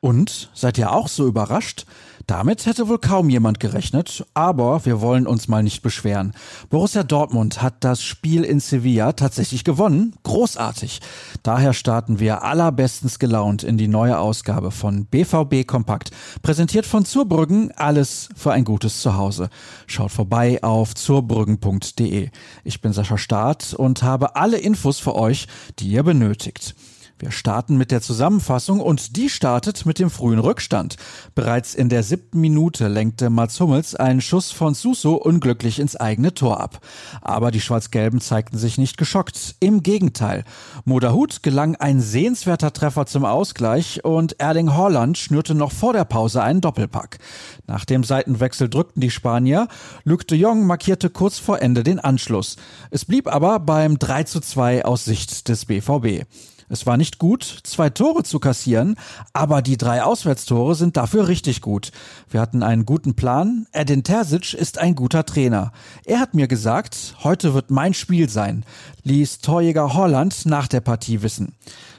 [0.00, 0.50] Und?
[0.54, 1.84] Seid ihr auch so überrascht?
[2.26, 6.32] Damit hätte wohl kaum jemand gerechnet, aber wir wollen uns mal nicht beschweren.
[6.68, 10.14] Borussia Dortmund hat das Spiel in Sevilla tatsächlich gewonnen.
[10.22, 11.00] Großartig.
[11.42, 16.12] Daher starten wir allerbestens gelaunt in die neue Ausgabe von BVB Kompakt.
[16.40, 19.50] Präsentiert von Zurbrüggen, alles für ein gutes Zuhause.
[19.88, 22.30] Schaut vorbei auf zurbrüggen.de.
[22.62, 25.48] Ich bin Sascha Staat und habe alle Infos für euch,
[25.78, 26.74] die ihr benötigt.
[27.20, 30.96] Wir starten mit der Zusammenfassung und die startet mit dem frühen Rückstand.
[31.34, 36.32] Bereits in der siebten Minute lenkte Mats Hummels einen Schuss von Suso unglücklich ins eigene
[36.32, 36.80] Tor ab.
[37.20, 39.56] Aber die Schwarz-Gelben zeigten sich nicht geschockt.
[39.60, 40.44] Im Gegenteil.
[40.86, 46.42] Moderhut gelang ein sehenswerter Treffer zum Ausgleich und Erling Haaland schnürte noch vor der Pause
[46.42, 47.18] einen Doppelpack.
[47.66, 49.68] Nach dem Seitenwechsel drückten die Spanier.
[50.04, 52.56] Luc de Jong markierte kurz vor Ende den Anschluss.
[52.90, 56.24] Es blieb aber beim 3 zu 2 aus Sicht des BVB.
[56.72, 58.94] Es war nicht gut, zwei Tore zu kassieren,
[59.32, 61.90] aber die drei Auswärtstore sind dafür richtig gut.
[62.30, 63.66] Wir hatten einen guten Plan.
[63.72, 65.72] Edin Terzic ist ein guter Trainer.
[66.04, 68.64] Er hat mir gesagt, heute wird mein Spiel sein,
[69.02, 71.56] ließ Torjäger Holland nach der Partie wissen.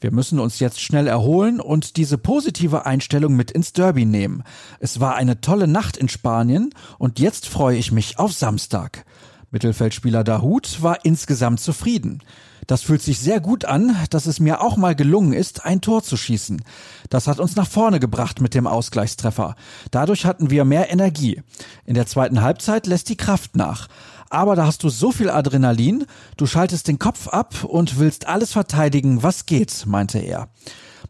[0.00, 4.44] Wir müssen uns jetzt schnell erholen und diese positive Einstellung mit ins Derby nehmen.
[4.80, 9.04] Es war eine tolle Nacht in Spanien und jetzt freue ich mich auf Samstag.
[9.50, 12.22] Mittelfeldspieler Dahut war insgesamt zufrieden.
[12.66, 16.02] Das fühlt sich sehr gut an, dass es mir auch mal gelungen ist, ein Tor
[16.02, 16.62] zu schießen.
[17.10, 19.56] Das hat uns nach vorne gebracht mit dem Ausgleichstreffer.
[19.90, 21.42] Dadurch hatten wir mehr Energie.
[21.84, 23.88] In der zweiten Halbzeit lässt die Kraft nach.
[24.30, 28.52] Aber da hast du so viel Adrenalin, du schaltest den Kopf ab und willst alles
[28.52, 30.48] verteidigen, was geht, meinte er.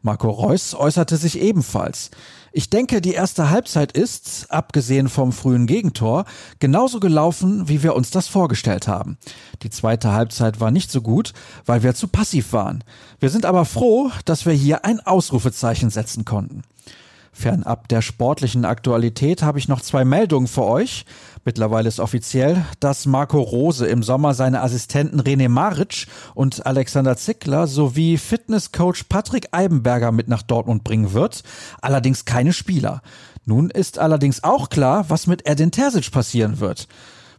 [0.04, 2.10] Marco Reus äußerte sich ebenfalls.
[2.52, 6.26] Ich denke, die erste Halbzeit ist, abgesehen vom frühen Gegentor,
[6.60, 9.16] genauso gelaufen, wie wir uns das vorgestellt haben.
[9.62, 11.32] Die zweite Halbzeit war nicht so gut,
[11.64, 12.84] weil wir zu passiv waren.
[13.18, 16.64] Wir sind aber froh, dass wir hier ein Ausrufezeichen setzen konnten.
[17.34, 21.04] Fernab der sportlichen Aktualität habe ich noch zwei Meldungen für euch.
[21.44, 27.66] Mittlerweile ist offiziell, dass Marco Rose im Sommer seine Assistenten René Maric und Alexander Zickler
[27.66, 31.42] sowie Fitnesscoach Patrick Eibenberger mit nach Dortmund bringen wird.
[31.82, 33.02] Allerdings keine Spieler.
[33.44, 36.88] Nun ist allerdings auch klar, was mit Edin Terzic passieren wird.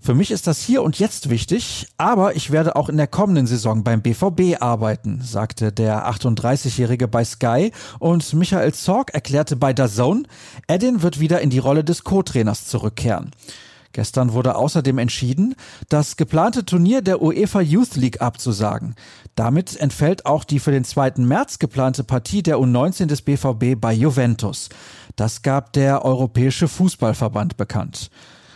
[0.01, 3.47] Für mich ist das hier und jetzt wichtig, aber ich werde auch in der kommenden
[3.47, 10.27] Saison beim BVB arbeiten, sagte der 38-Jährige bei Sky und Michael Zorg erklärte bei DAZN,
[10.67, 13.31] Edin wird wieder in die Rolle des Co-Trainers zurückkehren.
[13.95, 15.55] Gestern wurde außerdem entschieden,
[15.87, 18.95] das geplante Turnier der UEFA Youth League abzusagen.
[19.35, 21.13] Damit entfällt auch die für den 2.
[21.19, 24.67] März geplante Partie der U19 des BVB bei Juventus.
[25.15, 28.09] Das gab der Europäische Fußballverband bekannt.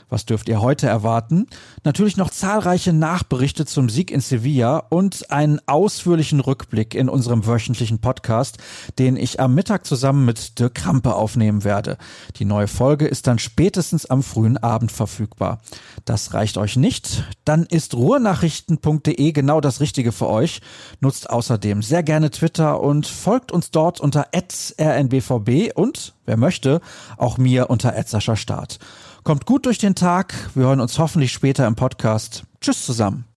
[0.09, 1.45] Was dürft ihr heute erwarten?
[1.83, 7.99] Natürlich noch zahlreiche Nachberichte zum Sieg in Sevilla und einen ausführlichen Rückblick in unserem wöchentlichen
[7.99, 8.57] Podcast,
[8.97, 11.97] den ich am Mittag zusammen mit Dirk Krampe aufnehmen werde.
[12.37, 15.61] Die neue Folge ist dann spätestens am frühen Abend verfügbar.
[16.05, 17.23] Das reicht euch nicht?
[17.45, 20.61] Dann ist ruhrnachrichten.de genau das Richtige für euch.
[21.01, 26.81] Nutzt außerdem sehr gerne Twitter und folgt uns dort unter rnbvb und, wer möchte,
[27.17, 27.93] auch mir unter
[28.35, 28.79] Start.
[29.23, 30.33] Kommt gut durch den Tag.
[30.55, 32.43] Wir hören uns hoffentlich später im Podcast.
[32.61, 33.25] Tschüss zusammen.